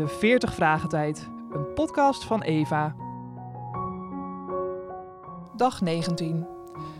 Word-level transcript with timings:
de 0.00 0.08
40 0.08 0.54
Vragen 0.54 0.88
Tijd, 0.88 1.30
een 1.50 1.72
podcast 1.74 2.24
van 2.24 2.42
Eva. 2.42 2.94
Dag 5.56 5.80
19. 5.80 6.46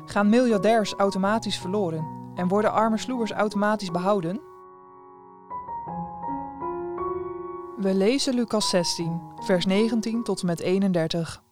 Gaan 0.04 0.28
miljardairs 0.28 0.94
automatisch 0.94 1.58
verloren 1.58 2.32
en 2.34 2.48
worden 2.48 2.72
arme 2.72 2.98
sloebers 2.98 3.30
automatisch 3.30 3.90
behouden? 3.90 4.40
We 7.76 7.94
lezen 7.94 8.34
Lucas 8.34 8.68
16, 8.68 9.20
vers 9.36 9.66
19 9.66 10.22
tot 10.22 10.40
en 10.40 10.46
met 10.46 10.60
31. 10.60 11.42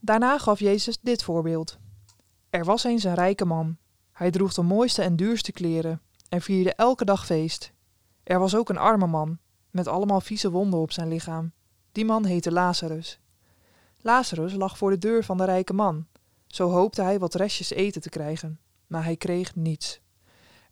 Daarna 0.00 0.38
gaf 0.38 0.58
Jezus 0.58 0.98
dit 1.00 1.24
voorbeeld. 1.24 1.78
Er 2.50 2.64
was 2.64 2.84
eens 2.84 3.04
een 3.04 3.14
rijke 3.14 3.44
man. 3.44 3.76
Hij 4.12 4.30
droeg 4.30 4.54
de 4.54 4.62
mooiste 4.62 5.02
en 5.02 5.16
duurste 5.16 5.52
kleren 5.52 6.02
en 6.28 6.40
vierde 6.40 6.74
elke 6.74 7.04
dag 7.04 7.26
feest. 7.26 7.72
Er 8.24 8.38
was 8.38 8.56
ook 8.56 8.68
een 8.68 8.78
arme 8.78 9.06
man, 9.06 9.38
met 9.74 9.88
allemaal 9.88 10.20
vieze 10.20 10.50
wonden 10.50 10.80
op 10.80 10.92
zijn 10.92 11.08
lichaam. 11.08 11.52
Die 11.92 12.04
man 12.04 12.24
heette 12.24 12.52
Lazarus. 12.52 13.20
Lazarus 14.00 14.54
lag 14.54 14.78
voor 14.78 14.90
de 14.90 14.98
deur 14.98 15.24
van 15.24 15.36
de 15.36 15.44
rijke 15.44 15.72
man. 15.72 16.06
Zo 16.46 16.70
hoopte 16.70 17.02
hij 17.02 17.18
wat 17.18 17.34
restjes 17.34 17.70
eten 17.70 18.00
te 18.00 18.08
krijgen, 18.08 18.60
maar 18.86 19.04
hij 19.04 19.16
kreeg 19.16 19.54
niets. 19.54 20.00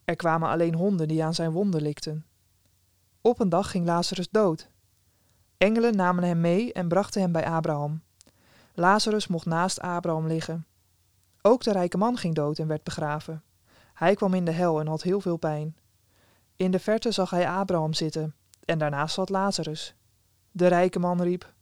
Er 0.05 0.16
kwamen 0.16 0.48
alleen 0.48 0.75
honden 0.75 1.09
die 1.09 1.25
aan 1.25 1.34
zijn 1.34 1.51
wonden 1.51 1.83
likten. 1.83 2.27
Op 3.20 3.41
een 3.41 3.48
dag 3.48 3.70
ging 3.70 3.87
Lazarus 3.87 4.30
dood. 4.30 4.69
Engelen 5.59 5.97
namen 5.97 6.25
hem 6.25 6.41
mee 6.41 6.73
en 6.73 6.89
brachten 6.89 7.20
hem 7.20 7.33
bij 7.33 7.47
Abraham. 7.47 8.03
Lazarus 8.75 9.27
mocht 9.27 9.47
naast 9.47 9.80
Abraham 9.80 10.27
liggen. 10.27 10.66
Ook 11.41 11.62
de 11.62 11.73
rijke 11.73 11.98
man 11.98 12.16
ging 12.16 12.34
dood 12.34 12.59
en 12.59 12.66
werd 12.66 12.83
begraven. 12.83 13.42
Hij 13.95 14.14
kwam 14.14 14.34
in 14.34 14.45
de 14.45 14.50
hel 14.50 14.80
en 14.80 14.87
had 14.87 15.03
heel 15.03 15.20
veel 15.20 15.37
pijn. 15.37 15.77
In 16.56 16.70
de 16.70 16.78
verte 16.78 17.11
zag 17.11 17.30
hij 17.30 17.48
Abraham 17.48 17.95
zitten 17.95 18.34
en 18.64 18.78
daarnaast 18.78 19.14
zat 19.14 19.28
Lazarus. 19.28 19.94
De 20.50 20.66
rijke 20.66 20.98
man 20.98 21.22
riep: 21.22 21.52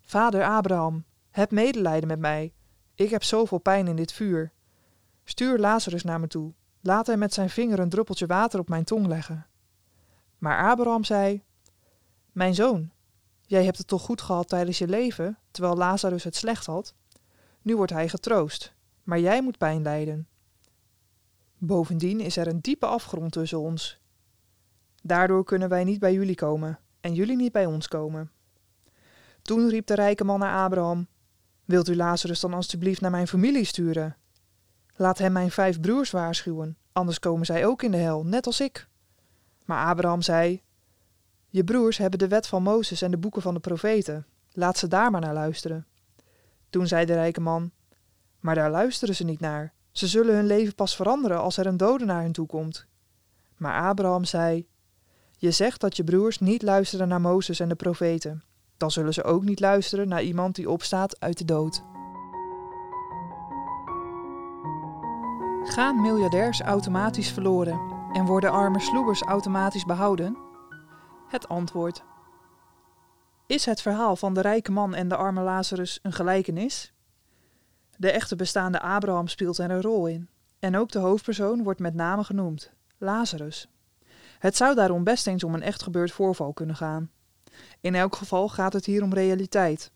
Vader 0.00 0.44
Abraham, 0.44 1.04
heb 1.30 1.50
medelijden 1.50 2.08
met 2.08 2.18
mij. 2.18 2.52
Ik 2.94 3.10
heb 3.10 3.22
zoveel 3.22 3.58
pijn 3.58 3.86
in 3.86 3.96
dit 3.96 4.12
vuur. 4.12 4.52
Stuur 5.24 5.58
Lazarus 5.58 6.04
naar 6.04 6.20
me 6.20 6.26
toe. 6.26 6.52
Laat 6.80 7.06
hij 7.06 7.16
met 7.16 7.34
zijn 7.34 7.50
vinger 7.50 7.78
een 7.78 7.88
druppeltje 7.88 8.26
water 8.26 8.60
op 8.60 8.68
mijn 8.68 8.84
tong 8.84 9.06
leggen. 9.06 9.46
Maar 10.38 10.70
Abraham 10.70 11.04
zei: 11.04 11.42
Mijn 12.32 12.54
zoon, 12.54 12.90
jij 13.42 13.64
hebt 13.64 13.78
het 13.78 13.86
toch 13.86 14.02
goed 14.02 14.20
gehad 14.20 14.48
tijdens 14.48 14.78
je 14.78 14.88
leven, 14.88 15.38
terwijl 15.50 15.76
Lazarus 15.76 16.24
het 16.24 16.36
slecht 16.36 16.66
had? 16.66 16.94
Nu 17.62 17.76
wordt 17.76 17.92
hij 17.92 18.08
getroost, 18.08 18.74
maar 19.02 19.20
jij 19.20 19.42
moet 19.42 19.58
pijn 19.58 19.82
lijden. 19.82 20.28
Bovendien 21.58 22.20
is 22.20 22.36
er 22.36 22.46
een 22.46 22.60
diepe 22.60 22.86
afgrond 22.86 23.32
tussen 23.32 23.60
ons. 23.60 24.00
Daardoor 25.06 25.44
kunnen 25.44 25.68
wij 25.68 25.84
niet 25.84 25.98
bij 25.98 26.12
jullie 26.12 26.34
komen 26.34 26.78
en 27.00 27.14
jullie 27.14 27.36
niet 27.36 27.52
bij 27.52 27.66
ons 27.66 27.88
komen. 27.88 28.30
Toen 29.42 29.68
riep 29.68 29.86
de 29.86 29.94
rijke 29.94 30.24
man 30.24 30.38
naar 30.38 30.64
Abraham: 30.64 31.06
Wilt 31.64 31.88
u 31.88 31.96
Lazarus 31.96 32.40
dan 32.40 32.54
alstublieft 32.54 33.00
naar 33.00 33.10
mijn 33.10 33.28
familie 33.28 33.64
sturen? 33.64 34.16
Laat 34.96 35.18
hem 35.18 35.32
mijn 35.32 35.50
vijf 35.50 35.80
broers 35.80 36.10
waarschuwen, 36.10 36.76
anders 36.92 37.18
komen 37.18 37.46
zij 37.46 37.66
ook 37.66 37.82
in 37.82 37.90
de 37.90 37.96
hel, 37.96 38.24
net 38.24 38.46
als 38.46 38.60
ik. 38.60 38.88
Maar 39.64 39.86
Abraham 39.86 40.22
zei: 40.22 40.62
Je 41.48 41.64
broers 41.64 41.96
hebben 41.96 42.18
de 42.18 42.28
wet 42.28 42.46
van 42.46 42.62
Mozes 42.62 43.02
en 43.02 43.10
de 43.10 43.18
boeken 43.18 43.42
van 43.42 43.54
de 43.54 43.60
profeten. 43.60 44.26
Laat 44.52 44.78
ze 44.78 44.88
daar 44.88 45.10
maar 45.10 45.20
naar 45.20 45.34
luisteren. 45.34 45.86
Toen 46.70 46.86
zei 46.86 47.04
de 47.04 47.14
rijke 47.14 47.40
man: 47.40 47.70
Maar 48.40 48.54
daar 48.54 48.70
luisteren 48.70 49.14
ze 49.14 49.24
niet 49.24 49.40
naar. 49.40 49.72
Ze 49.90 50.06
zullen 50.06 50.34
hun 50.34 50.46
leven 50.46 50.74
pas 50.74 50.96
veranderen 50.96 51.40
als 51.40 51.56
er 51.56 51.66
een 51.66 51.76
dode 51.76 52.04
naar 52.04 52.22
hen 52.22 52.32
toe 52.32 52.46
komt. 52.46 52.86
Maar 53.56 53.88
Abraham 53.88 54.24
zei: 54.24 54.66
Je 55.38 55.50
zegt 55.50 55.80
dat 55.80 55.96
je 55.96 56.04
broers 56.04 56.38
niet 56.38 56.62
luisteren 56.62 57.08
naar 57.08 57.20
Mozes 57.20 57.60
en 57.60 57.68
de 57.68 57.74
profeten. 57.74 58.42
Dan 58.76 58.90
zullen 58.90 59.14
ze 59.14 59.24
ook 59.24 59.42
niet 59.42 59.60
luisteren 59.60 60.08
naar 60.08 60.22
iemand 60.22 60.54
die 60.54 60.70
opstaat 60.70 61.20
uit 61.20 61.38
de 61.38 61.44
dood. 61.44 61.82
Gaan 65.62 66.00
miljardairs 66.00 66.60
automatisch 66.60 67.30
verloren 67.30 67.80
en 68.12 68.24
worden 68.24 68.50
arme 68.50 68.80
sloebers 68.80 69.22
automatisch 69.22 69.84
behouden? 69.84 70.36
Het 71.28 71.48
antwoord. 71.48 72.04
Is 73.46 73.64
het 73.64 73.82
verhaal 73.82 74.16
van 74.16 74.34
de 74.34 74.40
rijke 74.40 74.72
man 74.72 74.94
en 74.94 75.08
de 75.08 75.16
arme 75.16 75.42
Lazarus 75.42 75.98
een 76.02 76.12
gelijkenis? 76.12 76.92
De 77.96 78.10
echte 78.10 78.36
bestaande 78.36 78.80
Abraham 78.80 79.28
speelt 79.28 79.58
er 79.58 79.70
een 79.70 79.82
rol 79.82 80.06
in. 80.06 80.28
En 80.58 80.76
ook 80.76 80.90
de 80.90 80.98
hoofdpersoon 80.98 81.62
wordt 81.62 81.80
met 81.80 81.94
name 81.94 82.24
genoemd: 82.24 82.72
Lazarus. 82.98 83.68
Het 84.38 84.56
zou 84.56 84.74
daarom 84.74 85.04
best 85.04 85.26
eens 85.26 85.44
om 85.44 85.54
een 85.54 85.62
echt 85.62 85.82
gebeurd 85.82 86.12
voorval 86.12 86.52
kunnen 86.52 86.76
gaan. 86.76 87.10
In 87.80 87.94
elk 87.94 88.16
geval 88.16 88.48
gaat 88.48 88.72
het 88.72 88.84
hier 88.84 89.02
om 89.02 89.14
realiteit. 89.14 89.92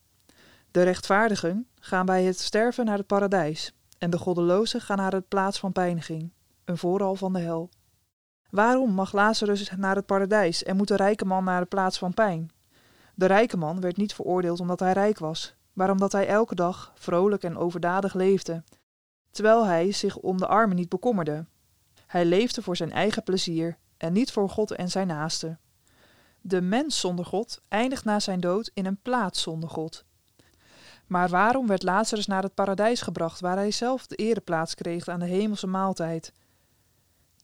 De 0.71 0.83
rechtvaardigen 0.83 1.67
gaan 1.75 2.07
bij 2.07 2.25
het 2.25 2.41
sterven 2.41 2.85
naar 2.85 2.99
het 2.99 3.07
paradijs 3.07 3.73
en 3.99 4.11
de 4.11 4.19
goddelozen 4.19 4.81
gaan 4.81 4.97
naar 4.97 5.13
het 5.13 5.29
plaats 5.29 5.59
van 5.59 5.73
pijniging, 5.73 6.33
een 6.65 6.79
vooral 6.79 7.15
van 7.15 7.33
de 7.33 7.41
hel. 7.41 7.71
Waarom 8.51 8.91
mag 8.91 9.13
Lazarus 9.13 9.71
naar 9.77 9.97
het 9.97 10.07
paradijs 10.07 10.63
en 10.63 10.77
moet 10.77 10.89
de 10.89 10.97
rijke 10.97 11.25
man 11.25 11.45
naar 11.45 11.61
de 11.61 11.67
plaats 11.67 11.99
van 11.99 12.15
pijn? 12.15 12.51
De 13.15 13.27
rijke 13.27 13.57
man 13.57 13.81
werd 13.81 13.97
niet 13.97 14.15
veroordeeld 14.15 14.61
omdat 14.61 14.81
hij 14.81 14.93
rijk 14.93 15.19
was, 15.19 15.55
maar 15.73 15.91
omdat 15.91 16.13
hij 16.13 16.27
elke 16.27 16.55
dag 16.55 16.93
vrolijk 16.95 17.43
en 17.43 17.57
overdadig 17.57 18.15
leefde, 18.15 18.65
terwijl 19.31 19.67
hij 19.67 19.93
zich 19.93 20.17
om 20.17 20.37
de 20.37 20.47
armen 20.47 20.77
niet 20.77 20.89
bekommerde. 20.89 21.47
Hij 22.07 22.25
leefde 22.25 22.63
voor 22.63 22.77
zijn 22.77 22.93
eigen 22.93 23.23
plezier 23.23 23.79
en 24.01 24.13
niet 24.13 24.33
voor 24.33 24.51
God 24.51 24.71
en 24.71 24.91
zijn 24.91 25.07
naaste. 25.07 25.59
De 26.41 26.61
mens 26.61 27.01
zonder 27.01 27.25
God 27.25 27.61
eindigt 27.69 28.05
na 28.05 28.21
zijn 28.21 28.41
dood 28.41 28.71
in 28.75 28.87
een 28.87 29.01
plaats 29.03 29.43
zonder 29.43 29.69
God. 29.69 30.05
Maar 31.07 31.29
waarom 31.29 31.67
werd 31.67 31.83
Lazarus 31.83 32.27
naar 32.27 32.43
het 32.43 32.55
paradijs 32.55 33.01
gebracht, 33.01 33.41
waar 33.41 33.57
hij 33.57 33.71
zelf 33.71 34.07
de 34.07 34.17
ereplaats 34.17 34.75
kreeg 34.75 35.09
aan 35.09 35.19
de 35.19 35.27
hemelse 35.27 35.67
maaltijd? 35.67 36.33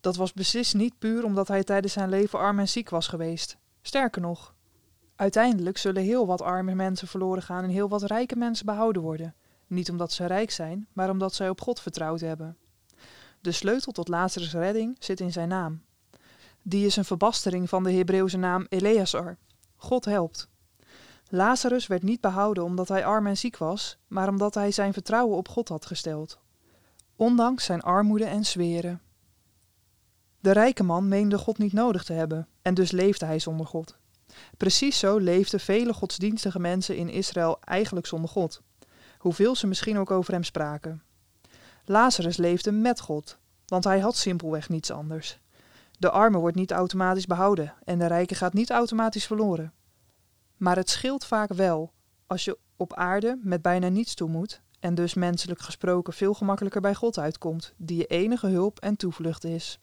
Dat 0.00 0.16
was 0.16 0.32
beslist 0.32 0.74
niet 0.74 0.98
puur 0.98 1.24
omdat 1.24 1.48
hij 1.48 1.64
tijdens 1.64 1.92
zijn 1.92 2.08
leven 2.08 2.38
arm 2.38 2.58
en 2.58 2.68
ziek 2.68 2.90
was 2.90 3.06
geweest. 3.06 3.56
Sterker 3.82 4.22
nog, 4.22 4.54
uiteindelijk 5.16 5.78
zullen 5.78 6.02
heel 6.02 6.26
wat 6.26 6.42
arme 6.42 6.74
mensen 6.74 7.08
verloren 7.08 7.42
gaan 7.42 7.64
en 7.64 7.70
heel 7.70 7.88
wat 7.88 8.02
rijke 8.02 8.36
mensen 8.36 8.66
behouden 8.66 9.02
worden. 9.02 9.34
Niet 9.66 9.90
omdat 9.90 10.12
ze 10.12 10.26
rijk 10.26 10.50
zijn, 10.50 10.88
maar 10.92 11.10
omdat 11.10 11.34
zij 11.34 11.48
op 11.48 11.60
God 11.60 11.80
vertrouwd 11.80 12.20
hebben. 12.20 12.56
De 13.40 13.52
sleutel 13.52 13.92
tot 13.92 14.08
Lazarus' 14.08 14.52
redding 14.52 14.96
zit 14.98 15.20
in 15.20 15.32
zijn 15.32 15.48
naam. 15.48 15.82
Die 16.68 16.86
is 16.86 16.96
een 16.96 17.04
verbastering 17.04 17.68
van 17.68 17.82
de 17.82 17.92
Hebreeuwse 17.92 18.36
naam 18.36 18.66
Eleazar. 18.68 19.36
God 19.76 20.04
helpt. 20.04 20.48
Lazarus 21.28 21.86
werd 21.86 22.02
niet 22.02 22.20
behouden 22.20 22.64
omdat 22.64 22.88
hij 22.88 23.04
arm 23.04 23.26
en 23.26 23.36
ziek 23.36 23.56
was, 23.56 23.98
maar 24.06 24.28
omdat 24.28 24.54
hij 24.54 24.70
zijn 24.70 24.92
vertrouwen 24.92 25.36
op 25.36 25.48
God 25.48 25.68
had 25.68 25.86
gesteld. 25.86 26.38
Ondanks 27.16 27.64
zijn 27.64 27.82
armoede 27.82 28.24
en 28.24 28.44
zweren. 28.44 29.00
De 30.40 30.50
rijke 30.50 30.82
man 30.82 31.08
meende 31.08 31.38
God 31.38 31.58
niet 31.58 31.72
nodig 31.72 32.04
te 32.04 32.12
hebben, 32.12 32.48
en 32.62 32.74
dus 32.74 32.90
leefde 32.90 33.26
hij 33.26 33.38
zonder 33.38 33.66
God. 33.66 33.96
Precies 34.56 34.98
zo 34.98 35.18
leefden 35.18 35.60
vele 35.60 35.92
godsdienstige 35.92 36.58
mensen 36.58 36.96
in 36.96 37.08
Israël 37.08 37.58
eigenlijk 37.60 38.06
zonder 38.06 38.30
God, 38.30 38.62
hoeveel 39.18 39.56
ze 39.56 39.66
misschien 39.66 39.98
ook 39.98 40.10
over 40.10 40.32
hem 40.32 40.44
spraken. 40.44 41.02
Lazarus 41.84 42.36
leefde 42.36 42.72
met 42.72 43.00
God, 43.00 43.38
want 43.66 43.84
hij 43.84 44.00
had 44.00 44.16
simpelweg 44.16 44.68
niets 44.68 44.90
anders. 44.90 45.38
De 45.98 46.10
arme 46.10 46.38
wordt 46.38 46.56
niet 46.56 46.70
automatisch 46.70 47.26
behouden 47.26 47.74
en 47.84 47.98
de 47.98 48.06
rijke 48.06 48.34
gaat 48.34 48.52
niet 48.52 48.70
automatisch 48.70 49.26
verloren. 49.26 49.72
Maar 50.56 50.76
het 50.76 50.90
scheelt 50.90 51.24
vaak 51.24 51.52
wel 51.52 51.92
als 52.26 52.44
je 52.44 52.58
op 52.76 52.94
aarde 52.94 53.38
met 53.42 53.62
bijna 53.62 53.88
niets 53.88 54.14
toe 54.14 54.28
moet 54.28 54.60
en 54.80 54.94
dus 54.94 55.14
menselijk 55.14 55.60
gesproken 55.60 56.12
veel 56.12 56.34
gemakkelijker 56.34 56.80
bij 56.80 56.94
God 56.94 57.18
uitkomt, 57.18 57.74
die 57.76 57.96
je 57.96 58.06
enige 58.06 58.46
hulp 58.46 58.78
en 58.78 58.96
toevlucht 58.96 59.44
is. 59.44 59.78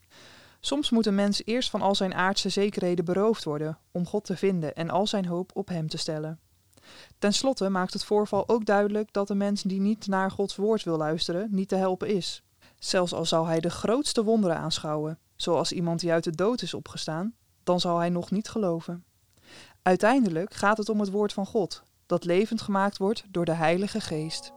Soms 0.59 0.89
moet 0.89 1.05
een 1.05 1.15
mens 1.15 1.45
eerst 1.45 1.69
van 1.69 1.81
al 1.81 1.95
zijn 1.95 2.13
aardse 2.13 2.49
zekerheden 2.49 3.05
beroofd 3.05 3.43
worden 3.43 3.77
om 3.91 4.05
God 4.05 4.23
te 4.23 4.37
vinden 4.37 4.75
en 4.75 4.89
al 4.89 5.07
zijn 5.07 5.25
hoop 5.25 5.51
op 5.53 5.67
Hem 5.67 5.87
te 5.87 5.97
stellen. 5.97 6.39
Ten 7.19 7.33
slotte 7.33 7.69
maakt 7.69 7.93
het 7.93 8.03
voorval 8.03 8.49
ook 8.49 8.65
duidelijk 8.65 9.13
dat 9.13 9.27
de 9.27 9.35
mens 9.35 9.61
die 9.61 9.79
niet 9.79 10.07
naar 10.07 10.31
Gods 10.31 10.55
woord 10.55 10.83
wil 10.83 10.97
luisteren, 10.97 11.47
niet 11.51 11.69
te 11.69 11.75
helpen 11.75 12.07
is. 12.07 12.43
Zelfs 12.79 13.13
al 13.13 13.25
zou 13.25 13.47
hij 13.47 13.59
de 13.59 13.69
grootste 13.69 14.23
wonderen 14.23 14.57
aanschouwen, 14.57 15.19
zoals 15.35 15.71
iemand 15.71 15.99
die 15.99 16.11
uit 16.11 16.23
de 16.23 16.35
dood 16.35 16.61
is 16.61 16.73
opgestaan, 16.73 17.33
dan 17.63 17.79
zal 17.79 17.97
hij 17.97 18.09
nog 18.09 18.31
niet 18.31 18.49
geloven. 18.49 19.03
Uiteindelijk 19.81 20.53
gaat 20.53 20.77
het 20.77 20.89
om 20.89 20.99
het 20.99 21.11
woord 21.11 21.33
van 21.33 21.45
God, 21.45 21.83
dat 22.05 22.25
levend 22.25 22.61
gemaakt 22.61 22.97
wordt 22.97 23.23
door 23.29 23.45
de 23.45 23.53
Heilige 23.53 24.01
Geest. 24.01 24.51